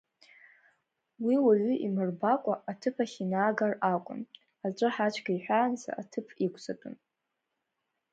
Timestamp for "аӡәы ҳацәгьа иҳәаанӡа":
4.65-5.91